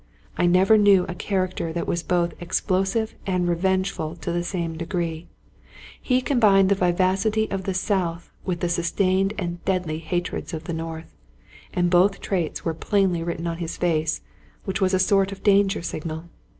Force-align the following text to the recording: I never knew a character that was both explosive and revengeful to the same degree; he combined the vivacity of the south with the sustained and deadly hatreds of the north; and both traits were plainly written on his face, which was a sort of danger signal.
I 0.35 0.47
never 0.47 0.79
knew 0.79 1.05
a 1.07 1.13
character 1.13 1.71
that 1.73 1.85
was 1.85 2.01
both 2.01 2.33
explosive 2.41 3.13
and 3.27 3.47
revengeful 3.47 4.15
to 4.15 4.31
the 4.31 4.43
same 4.43 4.75
degree; 4.75 5.27
he 6.01 6.21
combined 6.23 6.69
the 6.69 6.73
vivacity 6.73 7.47
of 7.51 7.65
the 7.65 7.75
south 7.75 8.31
with 8.43 8.61
the 8.61 8.67
sustained 8.69 9.35
and 9.37 9.63
deadly 9.63 9.99
hatreds 9.99 10.55
of 10.55 10.63
the 10.63 10.73
north; 10.73 11.13
and 11.71 11.91
both 11.91 12.19
traits 12.19 12.65
were 12.65 12.73
plainly 12.73 13.21
written 13.21 13.45
on 13.45 13.57
his 13.59 13.77
face, 13.77 14.21
which 14.65 14.81
was 14.81 14.95
a 14.95 14.97
sort 14.99 15.31
of 15.31 15.43
danger 15.43 15.83
signal. 15.83 16.23